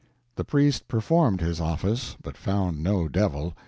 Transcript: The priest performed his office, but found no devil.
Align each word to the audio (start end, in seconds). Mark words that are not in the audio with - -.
The 0.35 0.43
priest 0.43 0.87
performed 0.87 1.41
his 1.41 1.61
office, 1.61 2.17
but 2.23 2.35
found 2.35 2.81
no 2.81 3.07
devil. 3.07 3.53